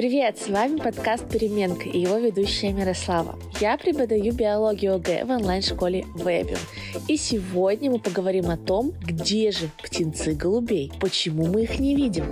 Привет, 0.00 0.38
с 0.38 0.48
вами 0.48 0.78
подкаст 0.78 1.28
«Переменка» 1.28 1.86
и 1.86 2.00
его 2.00 2.16
ведущая 2.16 2.72
Мирослава. 2.72 3.38
Я 3.60 3.76
преподаю 3.76 4.32
биологию 4.32 4.94
ОГЭ 4.94 5.26
в 5.26 5.30
онлайн-школе 5.30 6.06
Webium. 6.14 6.58
И 7.06 7.18
сегодня 7.18 7.90
мы 7.90 7.98
поговорим 7.98 8.48
о 8.48 8.56
том, 8.56 8.92
где 9.02 9.50
же 9.50 9.68
птенцы 9.82 10.32
голубей, 10.32 10.90
почему 11.00 11.48
мы 11.48 11.64
их 11.64 11.78
не 11.78 11.94
видим. 11.94 12.24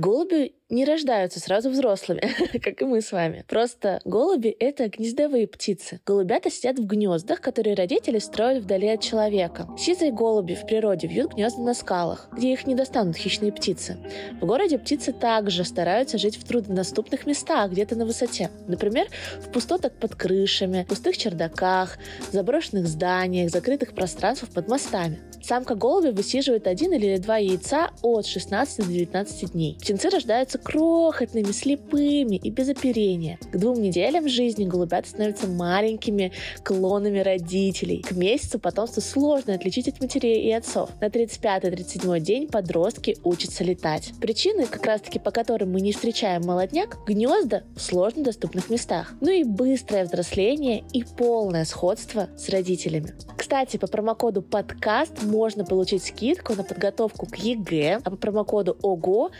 Голуби 0.00 0.54
не 0.70 0.86
рождаются 0.86 1.40
сразу 1.40 1.68
взрослыми, 1.68 2.22
как 2.58 2.80
и 2.80 2.86
мы 2.86 3.02
с 3.02 3.12
вами. 3.12 3.44
Просто 3.46 4.00
голуби— 4.06 4.48
это 4.58 4.88
гнездовые 4.88 5.46
птицы. 5.46 6.00
Голубята 6.06 6.50
сидят 6.50 6.78
в 6.78 6.86
гнездах, 6.86 7.42
которые 7.42 7.74
родители 7.74 8.18
строят 8.18 8.62
вдали 8.62 8.88
от 8.88 9.02
человека. 9.02 9.68
Сизые 9.78 10.10
голуби 10.10 10.54
в 10.54 10.64
природе 10.64 11.06
вьют 11.06 11.34
гнезда 11.34 11.60
на 11.60 11.74
скалах, 11.74 12.28
где 12.32 12.50
их 12.54 12.66
не 12.66 12.74
достанут 12.74 13.16
хищные 13.16 13.52
птицы. 13.52 13.98
В 14.40 14.46
городе 14.46 14.78
птицы 14.78 15.12
также 15.12 15.64
стараются 15.64 16.16
жить 16.16 16.36
в 16.36 16.44
труднодоступных 16.44 17.26
местах, 17.26 17.70
где-то 17.70 17.94
на 17.94 18.06
высоте. 18.06 18.48
Например, 18.68 19.06
в 19.44 19.52
пустотах 19.52 19.92
под 19.92 20.14
крышами, 20.14 20.86
пустых 20.88 21.18
чердаках, 21.18 21.98
заброшенных 22.32 22.86
зданиях, 22.86 23.50
закрытых 23.50 23.92
пространствах 23.92 24.50
под 24.50 24.66
мостами. 24.66 25.20
Самка 25.42 25.74
голуби 25.74 26.10
высиживает 26.10 26.66
один 26.66 26.92
или 26.92 27.16
два 27.16 27.38
яйца 27.38 27.90
от 28.02 28.26
16 28.26 28.86
до 28.86 28.92
19 28.92 29.52
дней. 29.52 29.76
Птенцы 29.90 30.08
рождаются 30.08 30.56
крохотными, 30.56 31.50
слепыми 31.50 32.36
и 32.36 32.48
без 32.48 32.68
оперения. 32.68 33.40
К 33.50 33.56
двум 33.56 33.82
неделям 33.82 34.28
жизни 34.28 34.64
голубят 34.64 35.08
становятся 35.08 35.48
маленькими 35.48 36.30
клонами 36.62 37.18
родителей. 37.18 38.00
К 38.00 38.12
месяцу 38.12 38.60
потомство 38.60 39.00
сложно 39.00 39.54
отличить 39.54 39.88
от 39.88 40.00
матерей 40.00 40.48
и 40.48 40.52
отцов. 40.52 40.90
На 41.00 41.06
35-37 41.06 42.20
день 42.20 42.46
подростки 42.46 43.16
учатся 43.24 43.64
летать. 43.64 44.12
Причины, 44.20 44.66
как 44.66 44.86
раз 44.86 45.00
таки 45.00 45.18
по 45.18 45.32
которым 45.32 45.72
мы 45.72 45.80
не 45.80 45.90
встречаем 45.90 46.42
молодняк, 46.42 46.98
гнезда 47.04 47.64
в 47.74 47.80
сложно 47.80 48.22
доступных 48.22 48.70
местах. 48.70 49.14
Ну 49.20 49.32
и 49.32 49.42
быстрое 49.42 50.04
взросление 50.04 50.84
и 50.92 51.02
полное 51.02 51.64
сходство 51.64 52.28
с 52.38 52.48
родителями. 52.48 53.12
Кстати, 53.36 53.76
по 53.76 53.88
промокоду 53.88 54.40
подкаст 54.40 55.24
можно 55.24 55.64
получить 55.64 56.04
скидку 56.04 56.54
на 56.54 56.62
подготовку 56.62 57.26
к 57.26 57.34
ЕГЭ, 57.34 57.98
а 58.04 58.10
по 58.10 58.16
промокоду 58.16 58.76
ОГО 58.84 59.30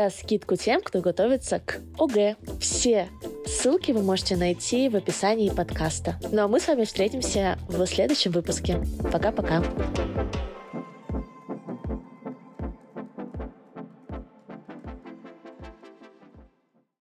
даст 0.00 0.20
скидку 0.20 0.56
тем, 0.56 0.80
кто 0.80 1.02
готовится 1.02 1.60
к 1.60 1.78
ОГЭ. 1.98 2.36
Все 2.58 3.08
ссылки 3.44 3.92
вы 3.92 4.02
можете 4.02 4.34
найти 4.34 4.88
в 4.88 4.96
описании 4.96 5.50
подкаста. 5.50 6.18
Ну 6.32 6.42
а 6.42 6.48
мы 6.48 6.58
с 6.58 6.68
вами 6.68 6.84
встретимся 6.84 7.58
в 7.68 7.84
следующем 7.84 8.30
выпуске. 8.30 8.80
Пока-пока. 9.12 9.62